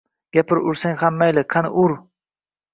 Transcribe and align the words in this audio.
Gapir, 0.37 0.61
ursang 0.71 0.97
ham 1.03 1.21
mayli, 1.23 1.45
qani, 1.55 1.73
ur, 1.85 1.97
ur. 1.97 1.97